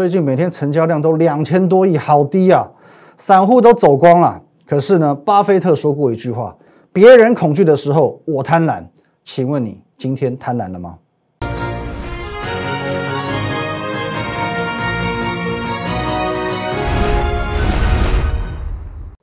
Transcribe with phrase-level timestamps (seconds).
[0.00, 2.66] 最近每天成交量都两千多亿，好低啊！
[3.18, 4.42] 散户都走光了。
[4.64, 6.56] 可是呢，巴菲特说过一句话：
[6.90, 8.82] 别人恐惧的时候，我贪婪。
[9.24, 10.96] 请问你今天贪婪了吗？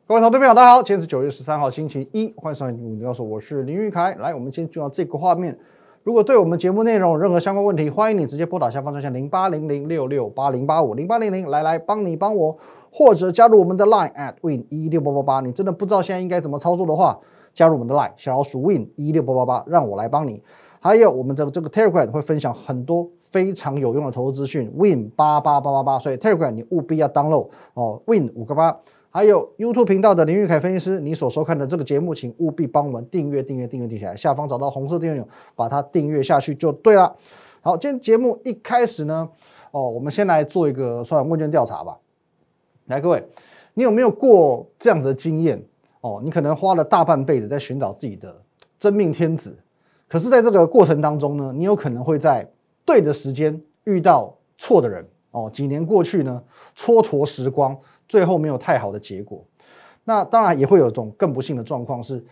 [0.05, 4.15] 各位投资朋友，大家好，今天是九月十三号，星期一，欢迎收看《你告诉我是林玉凯。
[4.19, 5.57] 来，我们先进入到这个画面。
[6.07, 12.57] 如果对我们节目内容有任何相关问题，欢迎你直接拨打下方专线零八零零六六八零八五零八零零，来来帮你帮我，
[12.89, 15.41] 或者加入我们的 Line at win 一六八八八。
[15.41, 17.19] 你真的不知道现在应该怎么操作的话，
[17.53, 20.41] 加入我们的 Line 小老鼠 win 一六八八八，让我来帮你。
[20.79, 28.79] 还有我们的这个 Telegram 会分享很多非常有用的投资资讯，win 八八八八八，所以 Telegram 你务必要 download 哦，win 五个八。
[29.17, 34.15] 还有 YouTube 频道的林玉凯分析师，你所收看的这个节目，请务必帮我们订阅、订阅、订阅、订起来。
[34.15, 37.15] 下方找到红色订阅钮，把它订阅下去就对了。
[37.61, 39.27] 好，今天节目一开始呢，
[39.71, 41.97] 哦，我们先来做一个算问卷调查吧。
[42.85, 43.27] 来，各位，
[43.73, 45.65] 你有没有过这样子的经验？
[46.01, 48.39] 哦，你可能花了大半辈子在寻找自己的
[48.79, 49.57] 真命天子，
[50.07, 52.47] 可是在这个过程当中呢，你有可能会在
[52.85, 55.03] 对的时间遇到错的人。
[55.31, 56.43] 哦，几年过去呢，
[56.75, 57.75] 蹉跎时光。
[58.07, 59.43] 最后没有太好的结果，
[60.03, 62.23] 那当然也会有一种更不幸的状况是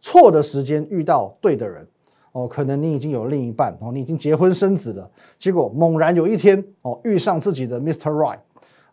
[0.00, 1.86] 错的时间遇到对的人
[2.32, 8.10] 哦，可能你已经有另一半哦，你已经结婚生子了，结果猛然有一天哦遇上自己的 Mr.
[8.10, 8.38] Right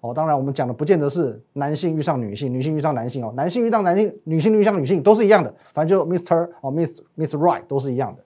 [0.01, 6.49] 哦，当然我们讲的不见得是男性遇上女性，女性遇上男性哦，男性遇到男性，女性遇上女性都是一样的，反正就 Mr.
[6.61, 8.23] 哦 Miss Miss Right 都是一样的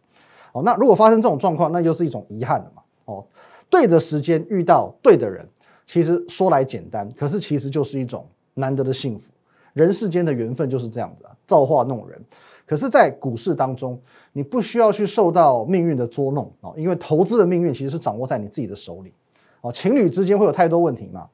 [0.53, 0.61] 哦。
[0.63, 3.25] 那如果发生这种状况，那就是一种遗憾了嘛哦，
[3.69, 5.47] 对的时间遇到对的人。
[5.89, 8.23] 其实说来简单，可是其实就是一种
[8.53, 9.31] 难得的幸福。
[9.73, 12.21] 人世间的缘分就是这样子，造化弄人。
[12.67, 13.99] 可是，在股市当中，
[14.31, 19.11] 你不需要去受到命运的捉弄哦，因为投资的命运其实是掌握在你自己的手里
[19.61, 19.71] 哦。
[19.71, 21.27] 情侣之间会有太多问题嘛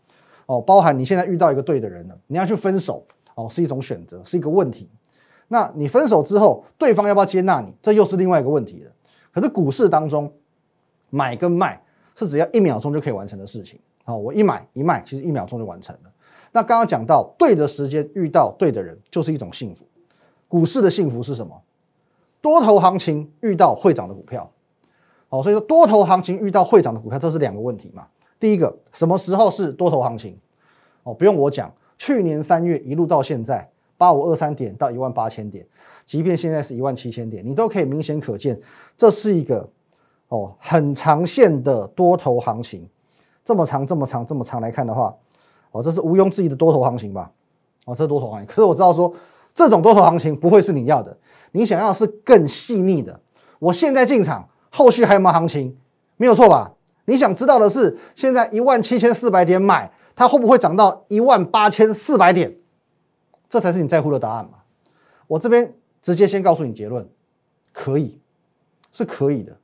[0.46, 4.90] 哦，包含你现在遇到一个对的人了，你要去分手哦，是一种选择，是一个问题。
[5.50, 8.92] 那你分手之后，对方要不要接纳你，这又是另外一个问题了。
[9.34, 10.32] 可是股市当中，
[11.10, 11.84] 买跟卖
[12.16, 13.78] 是只要一秒钟就可以完成的事情。
[14.06, 16.12] 好，我一买一卖，其实一秒钟就完成了。
[16.52, 19.86] 那刚刚讲到对的时间遇到对的人，就是一种幸福。
[20.48, 21.60] 股市的幸福是什么？
[22.40, 24.50] 多头行情遇到会涨的股票。
[25.28, 28.06] 好，所以说多头行情遇到会涨的股票，这是两个问题嘛。
[28.40, 30.38] 第一个，什么时候是多头行情？
[31.02, 33.68] 哦，不用我讲，去年三月一路到现在
[33.98, 35.66] 八五二三点到一万八千点，
[36.06, 38.62] 即便现在是一万七千点，你都可以明显可见，
[38.96, 39.68] 这是一个
[40.28, 42.88] 哦很长线的多头行情。
[43.46, 45.16] 这么长，这么长，这么长来看的话，
[45.72, 47.32] 哦，这是毋庸置疑的多头行情吧？
[47.86, 48.48] 哦，这是多头行情。
[48.48, 49.14] 可是我知道说，
[49.54, 51.16] 这种多头行情不会是你要的，
[51.52, 53.22] 你想要是更细腻的。
[53.60, 55.78] 我现在进场，后续还有没有行情？
[56.18, 56.74] 没有错吧？
[57.06, 62.58] 你想知道的是，现在一万七千四百点买，它会不会涨到一万八千四百点？
[63.48, 64.58] 这才是你在乎的答案嘛？
[65.28, 67.08] 我这边直接先告诉你结论，
[67.72, 68.20] 可以，
[68.92, 69.56] 是可以的。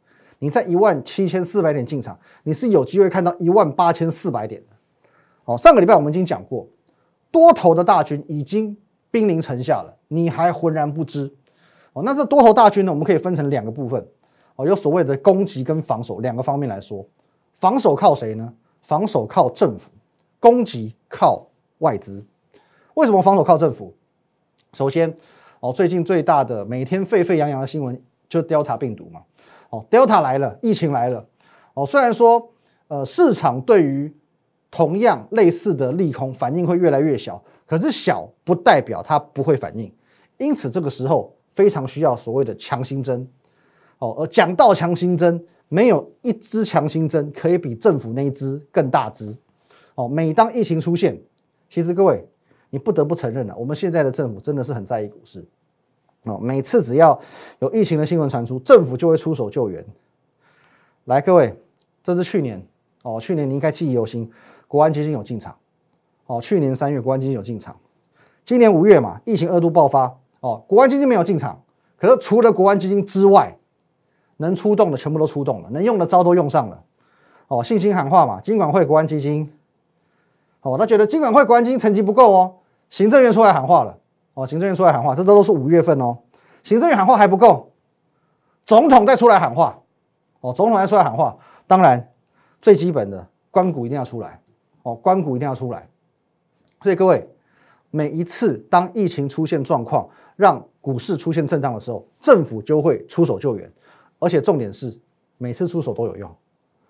[0.44, 4.76] 你在一万七千四百点进场，你是有机会看到一万八千四百点的。
[5.44, 6.68] 好，上个礼拜我们已经讲过，
[7.30, 8.76] 多头的大军已经
[9.12, 11.32] 兵临城下了，你还浑然不知。
[11.94, 14.04] 哦，那这多头大军呢，我们可以分成两个部分。
[14.56, 17.06] 哦，有所谓的攻击跟防守两个方面来说，
[17.60, 18.52] 防守靠谁呢？
[18.82, 19.92] 防守靠政府，
[20.40, 21.46] 攻击靠
[21.78, 22.26] 外资。
[22.96, 23.94] 为什么防守靠政府？
[24.74, 25.14] 首先，
[25.60, 29.22] 哦，最近最大的每天沸沸扬扬的新闻就是 Delta 病毒嘛。
[29.72, 31.26] 哦，Delta 来了，疫情来了。
[31.74, 32.52] 哦，虽然说，
[32.88, 34.14] 呃，市场对于
[34.70, 39.92] 同样类似的利空反应会越来越小，可是小不代表它不会反应。
[40.38, 43.28] 因此，这个时候非常需要所谓的强心针。
[44.00, 49.36] 哦，而讲到强心针，没有一支强心针可以比政府那一支更大支。
[49.96, 51.22] 哦，每当疫情出现，
[51.70, 52.28] 其实各位，
[52.70, 55.46] 你不得不承认了，我们现在的政府真的是很在意股市。
[56.24, 57.20] 哦，每次只要
[57.60, 59.84] 有疫情的新闻传出，政府就会出手救援。
[61.06, 61.58] 来，各位，
[62.04, 62.64] 这是去年
[63.04, 64.32] 哦，去年你应该记忆犹新，
[64.68, 65.56] 国安基金有进场。
[66.28, 67.76] 哦，去年三月国安基金有进场，
[68.46, 71.62] 今年五月嘛，疫情二度爆发，哦，国安基金没有进场。
[71.98, 73.58] 可是除了国安基金之外，
[74.38, 76.84] 能出动的全部都出动了，能用的招都用上了。
[77.48, 79.52] 哦，信心喊话嘛，金管会国安基金，
[80.62, 82.56] 哦，他觉得金管会国安基金成绩不够哦，
[82.90, 83.98] 行政院出来喊话了。
[84.34, 86.18] 哦，行政院出来喊话，这都都是五月份哦。
[86.64, 87.72] 行政院喊话还不够，
[88.66, 89.78] 总统再出来喊话。
[90.42, 91.38] 哦，总统再出来喊话，
[91.68, 92.12] 当然
[92.62, 94.40] 最基本的关股一定要出来。
[94.84, 95.88] 哦，关股一定要出来。
[96.82, 97.30] 所以各位，
[97.92, 103.72] 每一次当疫情出现状况，让股市出现震荡的时候，政府就会出手救援，
[104.18, 104.98] 而且重点是
[105.38, 106.36] 每次出手都有用。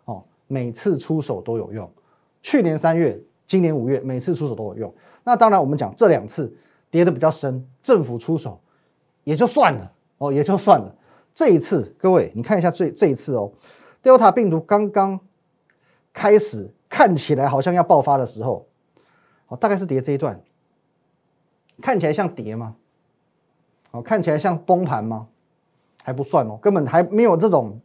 [0.06, 1.92] 哦，每次出手都有用，
[2.42, 4.94] 去年三月、今年五月，每次出手都有用。
[5.26, 6.56] 那当然，我们讲这两次
[6.92, 8.62] 跌的比较深，政府出手
[9.24, 10.96] 也就算了哦，也就算了。
[11.34, 13.52] 这一次，各位你看一下这这一次哦
[14.04, 15.20] ，Delta 病毒刚刚
[16.12, 18.68] 开始看起来好像要爆发的时候，
[19.48, 20.40] 哦，大概是跌这一段，
[21.82, 22.76] 看起来像跌吗？
[23.92, 25.28] 哦，看起来像崩盘吗？
[26.04, 27.80] 还不算哦，根本还没有这种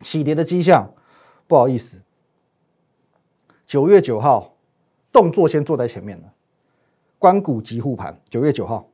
[0.00, 0.92] 起跌的迹象。
[1.48, 2.02] 不好意思，
[3.66, 4.54] 九月九号
[5.12, 6.32] 动作先做在前面了，
[7.18, 8.20] 关谷急护盘。
[8.28, 8.88] 九月九号，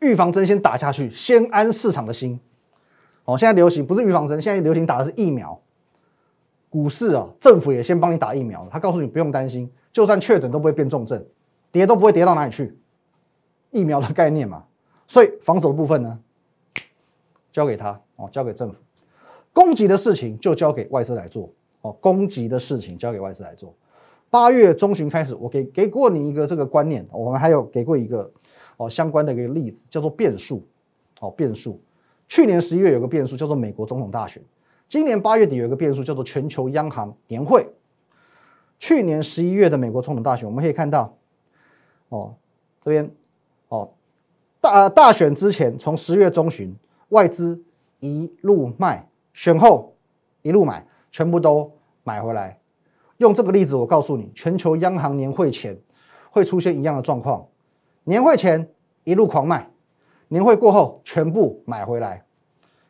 [0.00, 2.40] 预防针先打下去，先安市场的心。
[3.24, 5.60] 哦，现在流行不是预防针，现在流行打的是疫苗。
[6.68, 11.24] 股市啊，政府也先帮你打疫苗，他告诉你不用担心，就算确诊都不会变重症，
[11.72, 12.78] 跌都不会跌到哪里去。
[13.70, 14.64] 疫苗的概念嘛，
[15.06, 16.18] 所以防守的部分呢？
[17.52, 18.80] 交给他哦，交给政府，
[19.52, 21.50] 供给的事情就交给外资来做
[21.80, 23.74] 哦，供给的事情交给外资来做。
[24.30, 28.30] 八月中旬开始，我给给过你一个这个观念，我们还有给过一个
[28.76, 30.64] 哦相关的一个例子，叫做变数
[31.18, 31.80] 哦变数。
[32.28, 34.40] 去年十一月有个变数叫做美国总统大选，
[34.88, 37.68] 今年八月底有一个变数叫做全球央行年会。
[38.78, 41.16] 去年十一月的美国总统大选，我们可以看到
[42.08, 42.34] 哦
[42.80, 43.10] 这边
[43.68, 43.92] 哦
[44.60, 46.74] 大大选之前，从十月中旬。
[47.08, 47.60] 外资
[47.98, 49.96] 一路卖，选后
[50.42, 51.72] 一路买，全部都
[52.04, 52.59] 买回来。
[53.20, 55.78] 用这个例子，我告诉你，全球央行年会前
[56.30, 57.46] 会出现一样的状况。
[58.04, 58.66] 年会前
[59.04, 59.68] 一路狂卖，
[60.28, 62.24] 年会过后全部买回来。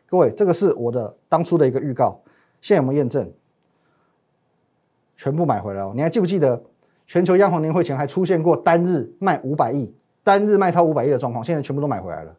[0.06, 2.20] 各位，这个是我的当初的一个预告，
[2.60, 3.28] 现在有没有验证？
[5.16, 5.92] 全部买回来哦！
[5.96, 6.62] 你还记不记得
[7.06, 9.92] 全球央行年会前还出现过单日卖五百亿、
[10.22, 11.44] 单日卖超五百亿的状况？
[11.44, 12.34] 现在全部都买回来了。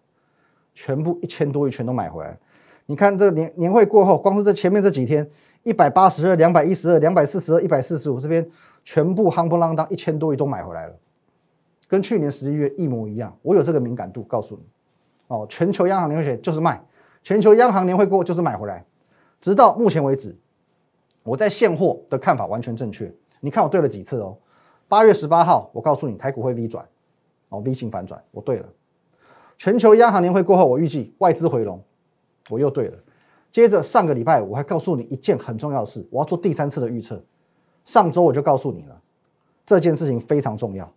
[0.73, 2.39] 全部一千多亿全都买回来，
[2.85, 5.29] 你看这年年会过后，光是这前面这几天，
[5.63, 8.47] 一百八十二、两百一十二、两百四十二、一百四十五，这边
[8.83, 10.95] 全部夯不啷当一千多亿都买回来了，
[11.87, 13.37] 跟去年十一月一模一样。
[13.41, 14.63] 我有这个敏感度，告诉你，
[15.27, 16.83] 哦，全球央行年会就是卖，
[17.23, 18.83] 全球央行年会过就是买回来，
[19.39, 20.35] 直到目前为止，
[21.23, 23.13] 我在现货的看法完全正确。
[23.39, 24.37] 你看我对了几次哦，
[24.87, 26.87] 八月十八号我告诉你台股会 V 转，
[27.49, 28.65] 哦 V 型反转，我对了。
[29.57, 31.79] 全球央行年会过后，我预计外资回笼，
[32.49, 32.97] 我又对了。
[33.51, 37.21] 接着上个礼拜我还告诉你一件很重要的事，我要做第三次的预测。
[37.83, 39.01] 上周我就告诉你了，
[39.65, 40.91] 这件事情非常重要，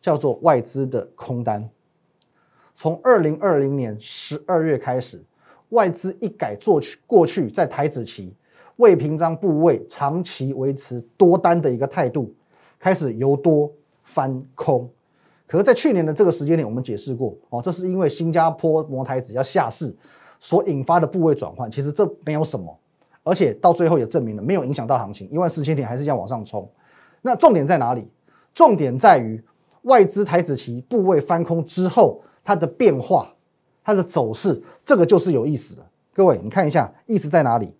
[0.00, 1.70] 叫做外资的空单。
[2.74, 5.22] 从二零二零年十二月开始，
[5.70, 8.34] 外资一改做去过去在台子期
[8.76, 12.34] 未平仓部位长期维持多单的一个态度，
[12.78, 13.72] 开始由多
[14.02, 14.90] 翻空。
[15.46, 19.94] 可是，在去年的这个时间点，我们解释过哦，这是因为新加坡摩台子要下市
[20.40, 21.70] 所引发的部位转换。
[21.70, 22.76] 其实这没有什么，
[23.22, 26.68] 而且到最后也证明了没有影响到行情，一万四千点还是这样往上冲。
[27.22, 28.10] 那重点在哪里？
[28.52, 29.40] 重点在于
[29.82, 33.32] 外资台子期部位翻空之后，它的变化、
[33.84, 35.86] 它的走势，这个就是有意思的。
[36.12, 37.72] 各位，你看一下，意思在哪里？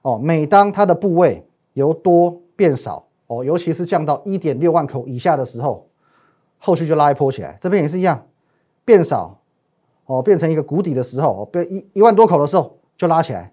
[0.00, 5.88] 哦，每当它的部位由多变少，哦，尤其是降到一点六万口以下的时候。
[6.64, 8.24] 后续就拉一波起来，这边也是一样，
[8.84, 9.41] 变少
[10.12, 13.50] 哦，变成一个谷底的时候，变一一万多口的时候就拉起来。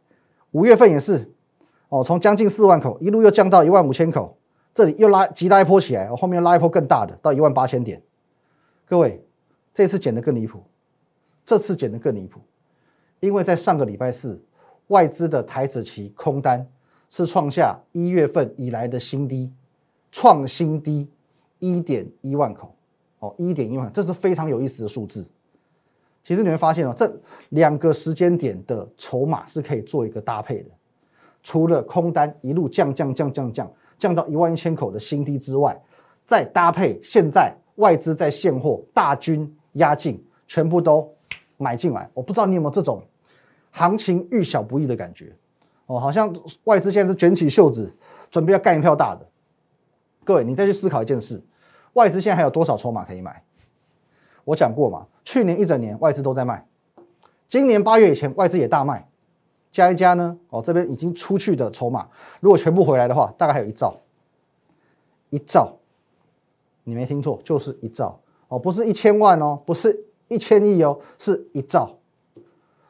[0.52, 1.32] 五月份也是
[1.88, 4.38] 哦，从将近四万口一路又降到一万五千口，
[4.76, 8.02] 这里又拉急拉一波起来，后面拉一波更大的到一万八千点。
[8.86, 9.24] 各位，
[9.74, 10.62] 这次减的更离谱，
[11.46, 12.42] 这次减的更离谱，
[13.22, 14.44] 因为在上个礼拜四，
[14.88, 16.68] 外资的台子期空单
[17.10, 19.50] 是创下一月份以来的新低，
[20.12, 21.08] 创新低
[21.60, 22.76] 一点一万口。
[23.20, 25.26] 哦，一点一万，这是非常有意思的数字。
[26.24, 27.12] 其实你会发现哦，这
[27.50, 30.70] 两个时间点的筹码是可以做一个搭配的。
[31.42, 35.80] 除了空单一路降降降降降降到一万一千口的新低之外，
[36.26, 41.10] 再搭配现在外资在现货大军压境，全部都
[41.58, 42.10] 买进来。
[42.14, 43.02] 我不知道你有没有这种
[43.72, 45.34] 行情遇小不易的感觉
[45.86, 46.32] 哦，好像
[46.66, 47.92] 外资现在是卷起袖子
[48.30, 49.26] 准备要干一票大的。
[50.24, 51.42] 各位，你再去思考一件事。
[51.94, 53.42] 外资现在还有多少筹码可以买？
[54.50, 56.66] 我讲过嘛，去年一整年外资都在卖，
[57.48, 59.08] 今年八月以前外资也大卖，
[59.72, 63.96] 加一加呢，哦这边已经出去的筹码，如果全部回来的话，大概还有一兆，
[65.30, 65.78] 一兆，
[66.84, 71.96] 你没听错，就是一兆哦，不是一千万哦，不是一千亿哦，是一兆。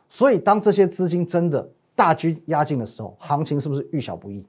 [0.07, 4.45] 所以当这些资金真的大军压境的时候，行情是不是遇小不易？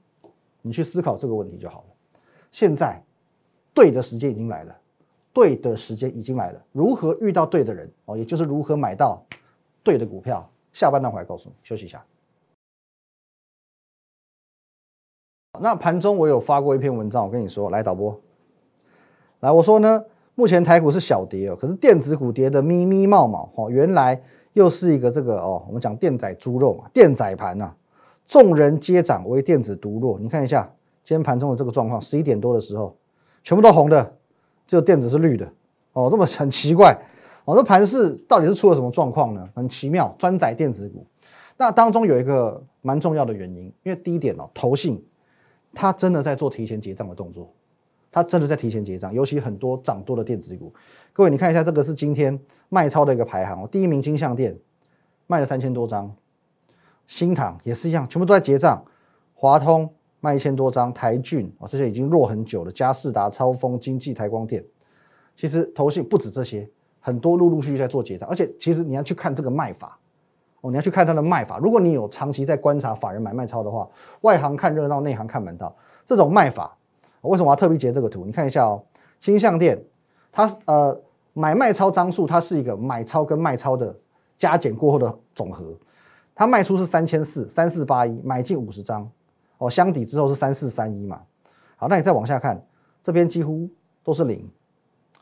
[0.63, 1.87] 你去思考这个问题就好了。
[2.53, 3.03] 现在。
[3.73, 4.77] 对的时间已经来了，
[5.33, 6.63] 对的时间已经来了。
[6.73, 9.23] 如何遇到对的人哦，也就是如何买到
[9.83, 10.49] 对的股票。
[10.73, 12.05] 下半段回来告诉你，休息一下。
[15.61, 18.19] 那盘中我有发过一篇文章，我跟你说，来导播，
[19.41, 20.05] 来我说呢，
[20.37, 24.23] 目前台股是小跌哦，可是电子股跌的咪咪冒冒哦，原来
[24.53, 27.75] 又是一个这个哦，我们讲电仔猪肉嘛，电仔盘呐，
[28.25, 30.21] 众人皆涨唯电子独弱。
[30.21, 30.73] 你看一下
[31.03, 32.97] 今天盘中的这个状况，十一点多的时候，
[33.43, 34.17] 全部都红的，
[34.71, 35.53] 只有电子是绿的
[35.95, 36.97] 哦，这么很奇怪
[37.45, 39.49] 哦，这盘市到底是出了什么状况呢？
[39.53, 41.05] 很奇妙，专载电子股。
[41.57, 45.05] 那当中有一个蛮重要的原因，因为第一点哦，投信
[45.75, 47.53] 它真的在做提前结账的动作，
[48.13, 50.73] 它真的在提前结账，尤其很多涨多的电子股。
[51.13, 54.57] 各位，你看一下这个是今天卖超的一个排行哦，第一名金相店
[55.27, 56.15] 卖了三千多张，
[57.09, 58.85] 新塘也是一样，全部都在结账。
[59.35, 64.65] 华通卖一千多张，台骏哦这些已经弱很久了，嘉士达、超风、经济、台光电，
[65.35, 66.69] 其实投信不止这些，
[67.01, 69.99] 很多陆陆续续在做结账，而且其实你要去看这个卖法。
[70.63, 71.57] 哦，你要去看它的卖法。
[71.57, 73.89] 如果你有长期在观察法人买卖超的话，
[74.21, 75.75] 外行看热闹，内行看门道。
[76.05, 76.77] 这种卖法，
[77.23, 78.27] 为什么要特别截这个图？
[78.27, 78.85] 你看一下哦，
[79.19, 79.83] 金相店，
[80.31, 81.01] 它呃
[81.33, 83.97] 买卖超张数，它是一个买超跟卖超的
[84.37, 85.75] 加减过后的总和。
[86.35, 89.11] 它卖出是三千四三四八一，买进五十张，
[89.61, 91.21] 哦，相抵之后是三四三一嘛。
[91.77, 92.61] 好，那你再往下看，
[93.03, 93.69] 这边几乎
[94.03, 94.49] 都是零，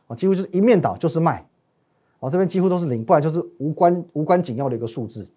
[0.06, 1.44] 哦，几乎就是一面倒就是卖。
[2.20, 5.28] 哦，这边几乎都是零，不然就是无关无关紧要的一个数字，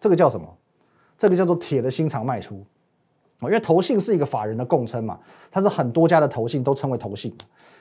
[0.00, 0.46] 这个叫什么？
[1.18, 2.56] 这个叫做铁的心肠卖出。
[3.40, 5.18] 哦，因为投信是一个法人的共称嘛，
[5.50, 7.34] 它是很多家的投信都称为投信。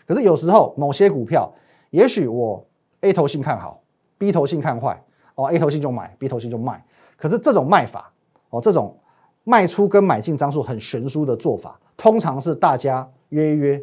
[0.05, 1.53] 可是有时候某些股票，
[1.89, 2.65] 也许我
[3.01, 3.82] A 投信看好
[4.17, 5.03] ，B 投信看坏，
[5.36, 6.86] 哦，A 投信就买，B 投信就卖。
[7.17, 8.12] 可是这种卖法，
[8.50, 8.98] 哦，这种
[9.46, 13.82] 卖出跟买进张数很悬殊的做法，通常是大家约一约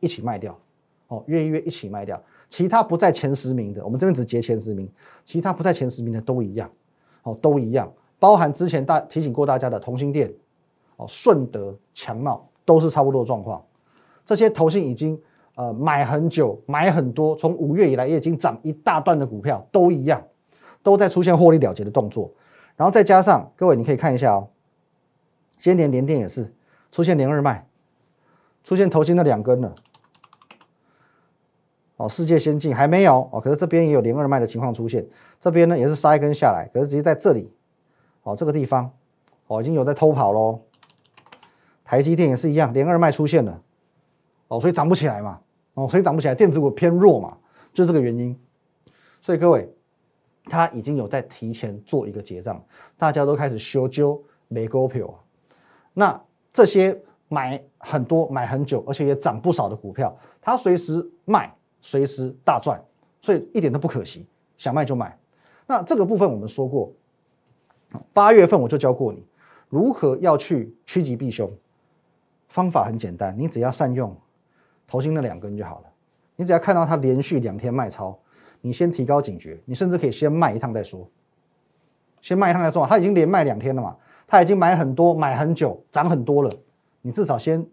[0.00, 0.58] 一起卖掉，
[1.08, 2.22] 哦，约一约一起卖掉。
[2.50, 4.88] 其他不在前十名的，我们这边只截前十名，
[5.24, 6.70] 其他不在前十名的都一样，
[7.22, 10.32] 哦，都一样，包含之前大提醒过大家的同心店，
[10.96, 13.64] 哦，顺德、强茂都是差不多的状况。
[14.24, 15.20] 这些投信已经
[15.54, 20.22] 呃买很久，买很多，从五月以来也已经涨一大段的股票，都一样，
[20.82, 22.30] 都在出现获利了结的动作。
[22.76, 24.48] 然后再加上各位，你可以看一下哦，
[25.64, 26.52] 今年连电也是
[26.92, 27.66] 出现连二卖，
[28.62, 29.74] 出现头新的两根了。
[31.96, 35.08] 哦，世界先进还没有哦，可是这边也有连二卖的情况出现，
[35.40, 37.50] 这边呢也是杀一根下来，可是直接在这里，
[38.24, 38.92] 哦，这个地方
[39.46, 40.60] 哦已经有在偷跑喽。
[41.82, 43.62] 台积电也是一样，连二卖出现了，
[44.48, 45.40] 哦，所以涨不起来嘛，
[45.72, 47.38] 哦，所以涨不起来，电子股偏弱嘛，
[47.72, 48.38] 就这个原因。
[49.22, 49.74] 所以各位，
[50.44, 52.62] 它已经有在提前做一个结账，
[52.98, 55.23] 大家都开始修究美股票，
[55.94, 56.22] 那
[56.52, 61.52] 这些买很多、买很久，而且也涨不少的股票，它随时卖。
[61.86, 62.82] 随时大赚，
[63.20, 65.18] 所以一点都不可惜，想卖就卖。
[65.66, 66.90] 那这个部分我们说过，
[68.14, 69.22] 八月份我就教过你
[69.68, 71.52] 如何要去趋吉避凶，
[72.48, 74.16] 方法很简单，你只要善用
[74.86, 75.86] 头新那两根就好了。
[76.36, 78.18] 你只要看到它连续两天卖超，
[78.62, 81.06] 你先提高警觉，你甚至可以先卖一趟再说，
[82.22, 82.86] 先卖一趟再说。
[82.86, 83.94] 它已经连卖两天了嘛，
[84.26, 86.50] 他已经买很多、买很久、涨很多了，
[87.02, 87.66] 你至少先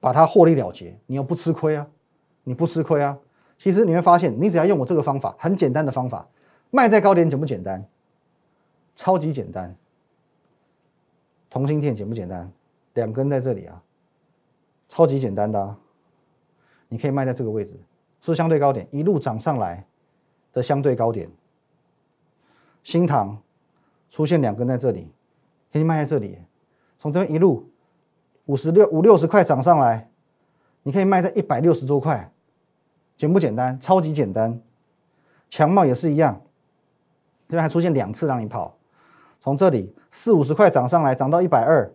[0.00, 1.86] 把它获利了结，你又不吃亏啊，
[2.44, 3.18] 你不吃亏啊。
[3.58, 6.28] 其实你会发现，你只要用我这个方法，很简单的方法，
[6.70, 7.84] 卖在高点简不简单？
[8.94, 9.76] 超级简单。
[11.48, 12.50] 同心电简不简单？
[12.94, 13.82] 两根在这里啊，
[14.88, 15.78] 超级简单的啊。
[16.88, 17.74] 你可以卖在这个位置，
[18.20, 19.86] 是相对高点，一路涨上来
[20.52, 21.30] 的相对高点。
[22.82, 23.40] 新塘
[24.10, 25.10] 出现两根在这里，
[25.72, 26.38] 可以卖在这里，
[26.98, 27.70] 从这边一路
[28.44, 30.10] 五十六五六十块涨上来，
[30.82, 32.30] 你可以卖在一百六十多块。
[33.16, 33.78] 简不简单？
[33.80, 34.60] 超级简单。
[35.48, 36.40] 强茂也是一样，
[37.48, 38.76] 这边还出现两次让你跑，
[39.40, 41.92] 从这里四五十块涨上来，涨到一百二，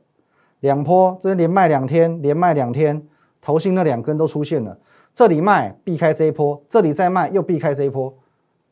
[0.59, 3.05] 两波，这边连卖两天，连卖两天，
[3.41, 4.77] 头新那两根都出现了。
[5.13, 8.15] 这里卖避开这一波，这里再卖又避开这一波，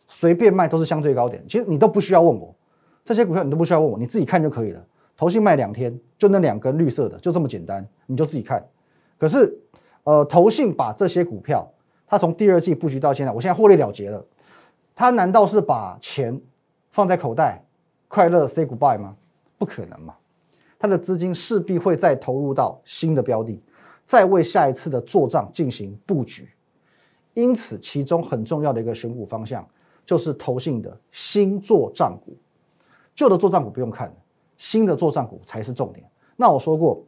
[0.07, 1.43] 随便卖都是相对高点。
[1.47, 2.55] 其实你都不需要问我，
[3.03, 4.85] 这些股票你都不需要问我，你自己看就可以了。
[5.17, 8.65] 投信卖两天，就那两根绿色的，就这么简单，你就自己看。
[9.17, 9.57] 可是，
[10.03, 11.71] 呃，投信把这些股票。
[12.07, 14.23] 它从第二季布局到现在，我现在获利了结了。
[14.93, 16.39] 它难道是把钱
[16.91, 17.63] 放在口袋，
[18.07, 19.15] 快乐 say goodbye 吗？
[19.57, 20.13] 不可能嘛！
[20.77, 23.59] 他的资金势必会再投入到新的标的，
[24.05, 26.47] 再为下一次的做账进行布局。
[27.33, 29.67] 因此，其中很重要的一个选股方向
[30.05, 32.37] 就是投信的新做账股。
[33.15, 34.13] 旧的做账股不用看了，
[34.57, 36.05] 新的做账股才是重点。
[36.35, 37.01] 那我说过，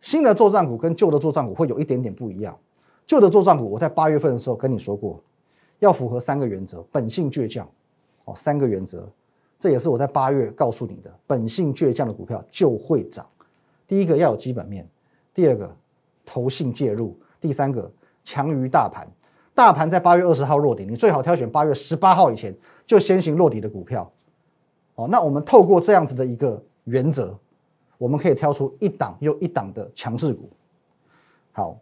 [0.00, 2.58] 新的做账股跟旧的做账股会有一点点不一样。
[3.06, 5.20] 旧的做账股，我在八月份的时候跟你说过，
[5.80, 7.68] 要符合三个原则：本性倔强，
[8.24, 9.08] 哦，三个原则，
[9.58, 11.12] 这也是我在八月告诉你的。
[11.26, 13.26] 本性倔强的股票就会涨。
[13.86, 14.88] 第一个要有基本面，
[15.34, 15.70] 第二个
[16.24, 17.90] 投信介入，第三个
[18.24, 19.06] 强于大盘。
[19.54, 22.56] 大盘在八月二十号落底，你最好挑选八月十八号以前
[22.86, 24.10] 就先行落底的股票。
[24.94, 27.38] 哦，那我们透过这样子的一个原则，
[27.98, 30.48] 我们可以挑出一档又一档的强势股。
[31.52, 31.78] 好，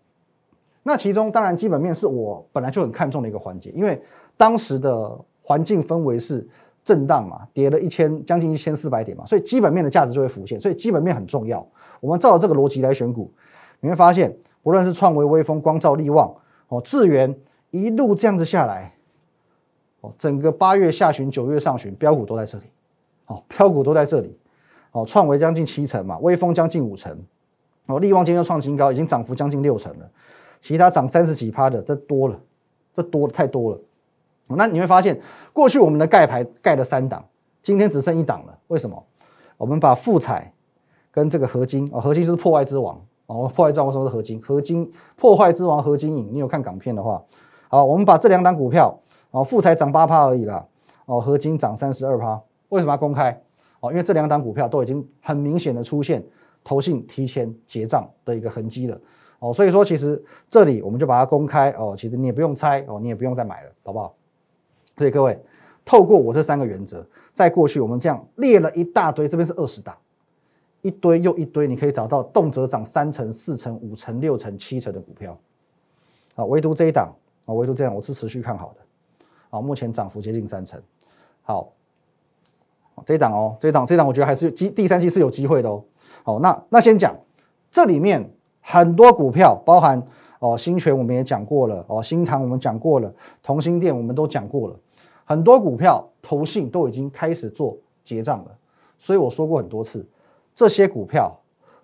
[0.83, 4.00] 那其中当然基本面是我本来就很看重的一个环节，因为
[4.37, 6.47] 当时的环境氛围是
[6.85, 11.66] 震荡嘛，跌了一千将近一千四百点嘛，所以基本面的价值就会浮现，所以基本面很重要。
[12.00, 13.30] 我们照着这个逻辑来选股，
[13.80, 16.35] 你会发现，无论是创维、微风、光照、力旺、
[16.69, 17.35] 哦智源，
[17.71, 18.95] 一路这样子下来，
[20.00, 22.64] 哦，整个八月下旬、九月上旬，标股都在这里，
[23.26, 24.37] 哦，标股都在这里，
[24.92, 27.16] 哦，创维将近七成嘛，微风将近五成，
[27.87, 30.11] 哦，力旺今天创新高，已经涨幅将近六成了，
[30.61, 32.38] 其他涨三十几趴的，这多了，
[32.94, 33.80] 这多太多了。
[34.49, 35.20] 那你会发现，
[35.52, 37.25] 过去我们的盖牌盖了三档，
[37.62, 39.04] 今天只剩一档了，为什么？
[39.56, 40.52] 我们把富彩。
[41.12, 44.40] 跟这个合金哦，合金就是破坏之王哦，破坏之王为什么是合金？
[44.40, 47.20] 合金破坏之王合金影，你有看港片的话，
[47.66, 48.97] 好，我们把这两档股票
[49.32, 50.64] 哦，富彩涨八趴而已啦，
[51.06, 53.42] 哦，合金涨三十二趴，为什么要公开？
[53.81, 56.25] 哦，因为这两档股票都已经很明显的出现
[56.63, 59.01] 投信提前结账的一个痕迹了，
[59.39, 64.15] 哦，所以说其实这里我们就把它公开哦，其实你也不用猜哦，你也不用再买了，好不好？
[64.97, 65.39] 所以各位
[65.85, 69.97] 透过我这三个原则，在过去我们这样列了一大堆，这边是二十档。
[70.83, 75.39] 一堆又一堆，你可以找到动辄涨三成、四成、五成、六成、七成的股票，
[76.35, 80.81] 啊，唯独这一档啊，唯独这样，我是持续看好的，啊，目前涨幅接近三成，
[81.43, 81.71] 好，
[83.07, 85.85] 这一档哦，这一档这一档，我觉得还是机第三季是有机会的哦，
[86.23, 87.16] 好，那那先讲
[87.71, 88.30] 这里面
[88.61, 90.02] 很多股票，包含
[90.38, 94.76] 哦新泉我们也讲过了，哦新唐我们讲过了，同心店我们都讲过了，
[95.25, 98.57] 很多股票投信都已经开始做结账了，
[98.99, 100.07] 所以我说过很多次。
[100.54, 101.40] 这些股票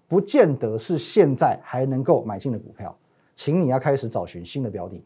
[0.06, 2.94] 不见得是现在还能够买进的股票，
[3.34, 5.02] 请你要开始找寻新的标的，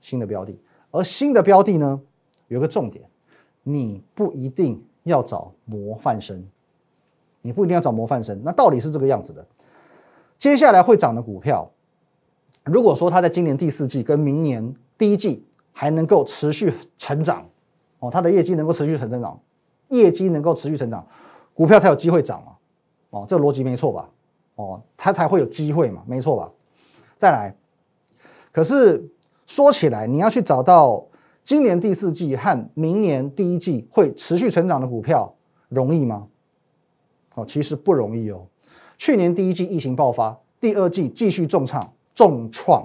[0.00, 0.58] 新的标的。
[0.92, 2.00] 而新的标的呢，
[2.48, 3.04] 有个重点，
[3.62, 6.44] 你不一定要找模范生，
[7.42, 8.40] 你不一定要找模范生。
[8.44, 9.46] 那道理是这个样子的。
[10.38, 11.70] 接下来会涨的股票，
[12.64, 17.46] 如果说它在今年第四季跟明年第一季还能够持续成长，
[18.00, 19.40] 哦，它的业绩能够持续成长，
[19.88, 21.06] 业绩能够持续成长，
[21.54, 22.52] 股票才有机会涨嘛。
[23.10, 24.10] 哦，这个逻辑没错吧？
[24.56, 26.50] 哦，它才会有机会嘛，没错吧？
[27.16, 27.54] 再来，
[28.52, 29.08] 可是
[29.46, 31.06] 说起来，你要去找到
[31.46, 35.32] 今年第四季和明年第一季会持续成长的股票，
[35.68, 36.26] 容易吗？
[37.34, 38.44] 哦，其实不容易哦。
[38.98, 42.84] 去年第一季疫情爆发，第二季继续重创重创，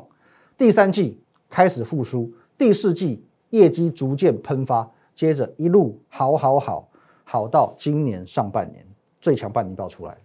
[0.60, 1.20] 第三季
[1.50, 6.88] 开始复苏，第四季业绩逐渐喷发，接着一路好好好
[7.24, 8.86] 好到今年上半年。
[9.20, 10.20] 最强半年报出来了，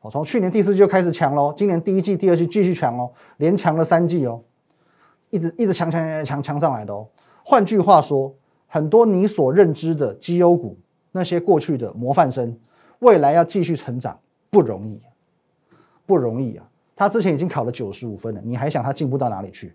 [0.00, 4.42] 好，从去年第四季就开始强喽，今年第一季、第二季继续强哦，连强了三季哦，
[5.30, 7.06] 一直一直强强强强强上来的哦。
[7.48, 10.78] 换句话说，很多你所认知的绩优股，
[11.12, 12.54] 那些过去的模范生，
[12.98, 15.00] 未来要继续成长不容易，
[16.04, 16.68] 不容易啊！
[16.94, 19.74] 他之前已经考了九十五分了，你还想他进步到哪里去？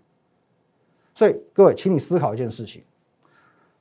[1.16, 2.84] 所以各位，请你思考一件事情：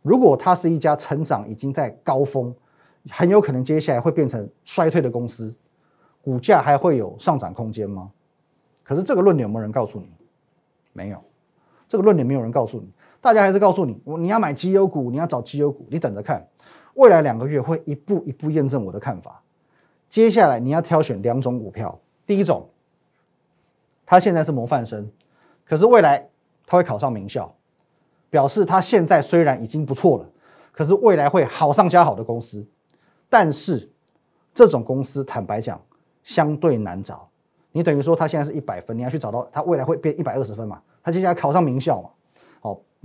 [0.02, 2.52] 如果它是一家成长已经在高峰。
[3.10, 5.54] 很有可能接下来会变成衰退的公司，
[6.24, 8.10] 股价还会有上涨空间吗？
[8.82, 10.08] 可是这个论点有没有人告诉你？
[10.94, 11.22] 没有，
[11.86, 12.90] 这个论点没有人告诉你。
[13.24, 16.46] 大家还是告诉你，我你要买绩优股，你要找绩优股，你等着看，
[16.96, 19.42] 未来两个月会一步一步验证我的看法。
[20.10, 22.68] 接下来你要挑选两种股票，第一种，
[24.06, 25.10] 他现在是模范生，
[25.64, 26.28] 可是未来
[26.68, 27.56] 他会考上名校，
[28.30, 30.30] 表示他现在虽然已经不错了，
[30.74, 32.68] 可是未来会好上加好的公司。
[33.30, 33.90] 但是
[34.54, 35.82] 这种公司，坦白讲，
[36.24, 37.30] 相对难找。
[37.72, 40.82] 你等于说，他现在是一百分，你要去找到他未来会变一百二十分嘛？
[41.02, 42.10] 他接下来考上名校嘛？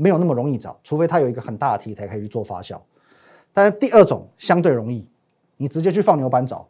[0.01, 2.81] 没有那么容易找，除非他有一个很大的题材可以去做发酵。
[3.53, 5.05] 但是第二种相对容易，
[5.57, 6.69] 你直接去放牛班找，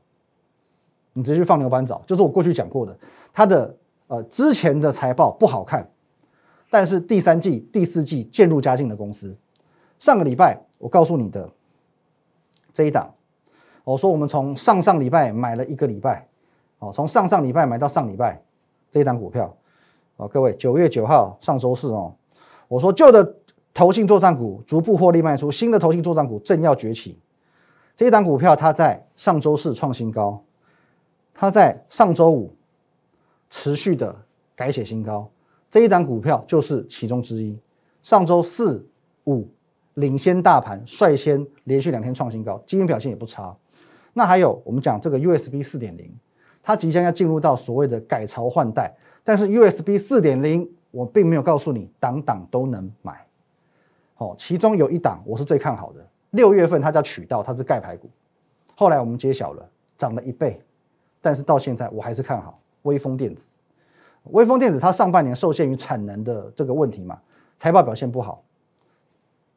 [1.13, 2.99] 你直接去放牛班找，就是我过去讲过的，
[3.35, 5.87] 他的呃之前的财报不好看，
[6.71, 9.37] 但是第三季、第四季渐入佳境的公司。
[9.99, 11.51] 上个礼拜我告诉你的
[12.73, 13.13] 这一档。
[13.85, 16.29] 我说，我们从上上礼拜买了一个礼拜，
[16.79, 18.39] 哦，从上上礼拜买到上礼拜，
[18.91, 19.57] 这一档股票，
[20.17, 22.15] 哦，各位，九月九号上周四哦，
[22.69, 23.37] 我说旧的
[23.75, 27.19] 投信作战股逐步获利卖出，新的投信作战股正要崛起。
[27.97, 30.45] 这一档股票它在上周四创新高，
[31.35, 32.55] 它在上周五
[33.51, 34.15] 持续的
[34.55, 35.29] 改写新高，
[35.71, 37.59] 这一档股票就是其中之一。
[38.03, 38.87] 上周四
[39.25, 39.49] 五
[39.95, 43.57] 领先大盘，率先连续两天创新高，今天表现也不差。
[44.13, 46.13] 那还有，我们讲这个 USB 四点零，
[46.63, 53.27] 它即将要进入到所谓的改朝换代，但是 USB 四点零我并没有告诉你档档都能买，
[54.17, 58.09] 哦，其中有一档我是最看好的，六月份它叫渠道，它是盖牌股，
[58.75, 60.63] 后来我们揭晓了，涨了一倍，
[61.21, 63.47] 但是到现在我还是看好微风电子，
[64.25, 67.21] 微风电子它上半年受限于产能的这个问题嘛，
[67.57, 68.43] 财报表现不好，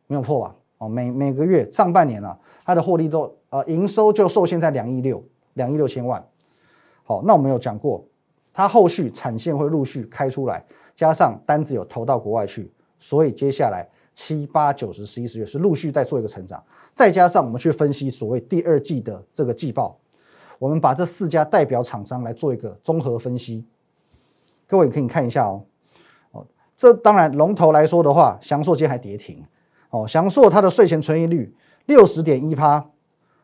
[0.07, 0.55] 没有破吧？
[0.79, 6.21] 哦，每每个月上半年啊，它的获利都呃营收就受限在两亿六，两亿六千万。
[7.03, 8.03] 好，那我们有讲过，
[8.51, 10.65] 它后续产线会陆续开出来。
[10.95, 16.63] 加上单子有投到国外去，所以接下来七八九十十一十月是陆续在做一个成长。
[16.93, 19.97] 再加上我们去分析所谓第二季的这个季报，
[20.59, 23.65] 我们把这四家代表厂商来做一个综合分析。
[24.67, 25.63] 各位可以看一下哦，
[26.31, 29.43] 哦，这当然龙头来说的话，翔硕今天还跌停
[29.89, 30.05] 哦。
[30.07, 32.85] 翔硕它的税前存益率六十点一趴，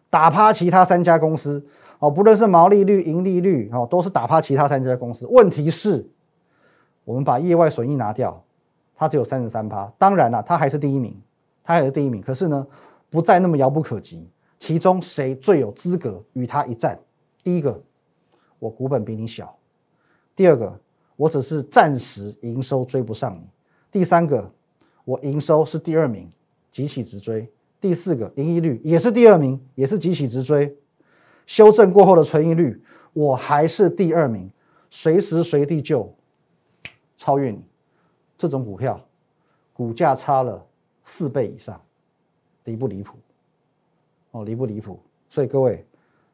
[0.10, 1.66] 打趴其他三家公司
[2.00, 5.26] 哦，不论是毛利率、盈利率哦，都是打趴其他三家公司。
[5.28, 6.10] 问题是。
[7.08, 8.44] 我们把业外损益拿掉，
[8.94, 9.90] 它只有三十三趴。
[9.98, 11.16] 当然了，它还是第一名，
[11.64, 12.22] 它还是第一名。
[12.22, 12.68] 可是呢，
[13.10, 14.30] 不再那么遥不可及。
[14.60, 17.00] 其中谁最有资格与它一战？
[17.42, 17.82] 第一个，
[18.60, 19.46] 我股本比你小；
[20.36, 20.78] 第二个，
[21.16, 23.48] 我只是暂时营收追不上你；
[23.90, 24.52] 第三个，
[25.06, 26.30] 我营收是第二名，
[26.74, 27.48] 急起直追；
[27.80, 30.78] 第四个，盈利率也是第二名，也是急起直追。
[31.46, 34.52] 修正过后的存益率，我还是第二名，
[34.90, 36.14] 随时随地就。
[37.18, 37.60] 超越你
[38.38, 39.02] 这种股票，
[39.74, 40.64] 股价差了
[41.04, 41.82] 四倍以上，
[42.66, 43.18] 离不离谱？
[44.32, 45.00] 哦，离不离谱？
[45.28, 45.84] 所以各位，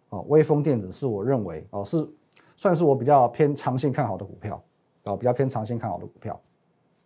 [0.10, 2.06] 哦，微风电子是我认为哦是
[2.58, 4.62] 算是我比较偏长线看好的股票，
[5.04, 6.40] 哦，比较偏长线看好的股票。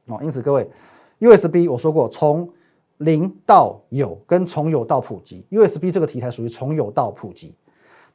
[0.08, 0.68] 哦，因此各位
[1.20, 2.52] ，USB 我说过，从
[2.98, 7.54] 零到有跟从有到普及，USB 这个题材属于从有到普及。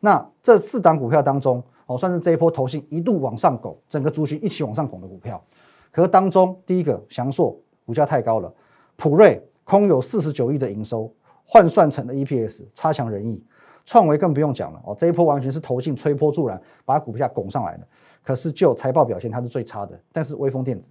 [0.01, 1.63] 那这四档股票当中。
[1.93, 5.43] 哦，算是这一波投信一度往上拱，整个族群一起往上拱的股票。
[5.91, 8.53] 可是当中，第一个翔硕股价太高了，
[8.97, 11.13] 普瑞空有四十九亿的营收，
[11.45, 13.43] 换算成的 EPS 差强人意。
[13.85, 17.87] 创维更不用讲了，哦，这一波完全是投信吹波助澜，把股价拱上来的。
[18.23, 20.01] 可是就财报表现，它是最差的。
[20.13, 20.89] 但是微风电子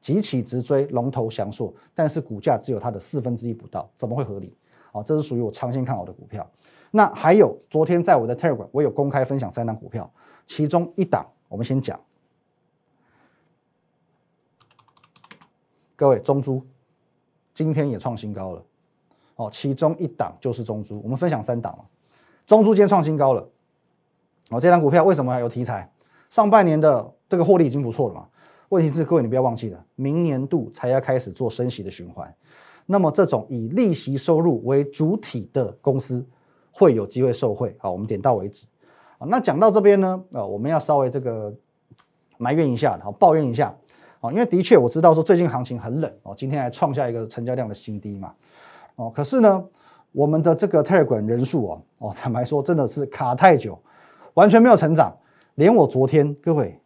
[0.00, 4.56] 急起直追龙头翔硕，但是股价只有它的四分之一不到，怎么会合理？
[4.90, 6.44] 哦，这是属于我长线看好的股票。
[6.94, 10.12] 那还有，昨天在我的 Telegram，我有公开分享三档股票，
[10.46, 11.98] 其中一档我们先讲。
[15.96, 16.62] 各位中珠
[17.54, 18.62] 今天也创新高了，
[19.36, 21.84] 哦，其中一档就是中珠，我们分享三档嘛。
[22.46, 23.48] 中珠今天创新高了，
[24.50, 25.90] 哦，这档股票为什么有题材？
[26.28, 28.28] 上半年的这个获利已经不错了嘛。
[28.68, 32.36] 问题是各位你不要忘记了，明年度才要开始做升息的循环，
[32.84, 36.26] 那么这种以利息收入为主体的公司。
[36.72, 38.66] 会有机会受贿，好，我们点到为止。
[39.18, 41.54] 啊，那讲到这边呢，呃，我们要稍微这个
[42.38, 43.72] 埋怨一下，好，抱怨一下，
[44.20, 48.34] 啊，因为的确我知道说最近行情很冷，哦，今天还创下一个成交量的新低嘛，
[48.96, 49.64] 哦，可是呢，
[50.10, 53.78] 我们的这个 Telegram 人数哦，哦，坦白说真的是卡太久，
[54.34, 55.16] 完全没有成长，
[55.54, 56.80] 连我昨天各位，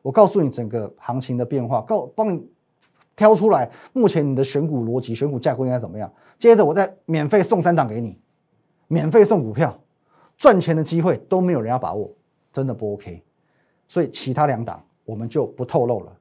[0.00, 2.48] 我告诉你整个行情的变化，告帮你
[3.16, 8.18] 挑出来，目前你的选股逻辑、选股架构应该怎么样，接着我再免费送三档给你。
[8.92, 9.78] 免费送股票，
[10.36, 12.10] 赚钱的机会都没有人要把握，
[12.52, 13.22] 真的不 OK。
[13.86, 16.12] 所以其他两档我们就不透露了，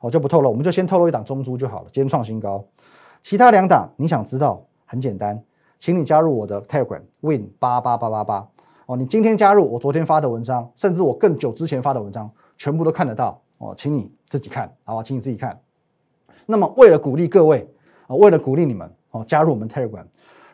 [0.00, 1.88] 我就不透露，我们就先透露一档中珠就好了。
[1.92, 2.64] 今天创新高，
[3.22, 5.38] 其他两档你想知道很简单，
[5.78, 8.48] 请你加入我的 Telegram Win 八八八八八
[8.86, 8.96] 哦。
[8.96, 13.74] 你今天加入，我昨天发的文章，甚至我更久之前发的文章，全部都看得到哦。
[13.76, 15.02] 请你自己看，好吧？
[15.02, 15.60] 请你自己看。
[16.46, 17.70] 那么为了鼓励各位
[18.06, 20.06] 啊，为了鼓励你们哦，加入我们 Telegram，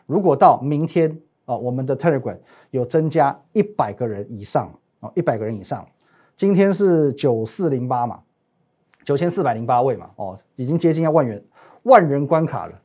[0.05, 1.17] 如果到明天。
[1.51, 2.37] 啊，我们的 Telegram
[2.69, 5.85] 有增加一百个人以上哦，一百个人以上。
[6.37, 8.21] 今天是九四零八嘛，
[9.03, 11.43] 九千四百零八位嘛，哦，已经接近要万元
[11.83, 12.81] 万人关卡了。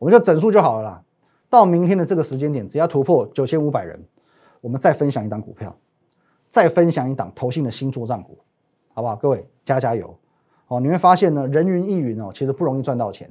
[0.00, 1.02] 我们就整数就好了啦。
[1.48, 4.02] 到明天的这个时间点，只要突破九千五百人，
[4.60, 5.74] 我们再分享一档股票，
[6.50, 8.36] 再分享一档投信的新作战股，
[8.92, 9.14] 好不好？
[9.14, 10.18] 各位加加油
[10.66, 10.80] 哦！
[10.80, 13.30] 你会发现呢，人云亦云哦，其实不容易赚到钱。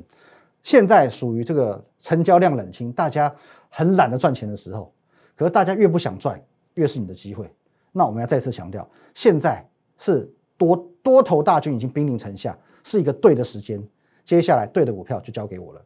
[0.63, 3.35] 现在属于这个成交量冷清，大家。
[3.69, 4.91] 很懒得赚钱的时候，
[5.35, 6.41] 可是大家越不想赚，
[6.75, 7.49] 越是你的机会。
[7.91, 9.65] 那我们要再次强调，现在
[9.97, 13.81] 是多多头大军已经兵临城下，是一个对的时间。
[14.23, 15.81] 接下来对的股票就交给我了。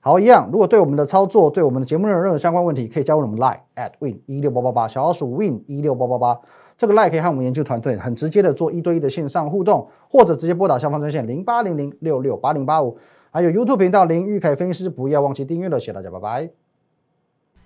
[0.00, 6.40] 好，一样，如果对我们的操作、对我们的节目内容任何相关问题，可以加入我们 Line at win 一六八八八，小老鼠 win 一六八八八。
[6.76, 12.98] 这个 Line 可以和我们研究团队很直接的做一对一的线上互动，或者直接拨打下方专线零八零零六六八零八五，
[13.30, 15.78] 还有 YouTube 频道林玉凯分析师，不要忘记订阅了。
[15.78, 16.61] 谢谢大家，拜拜。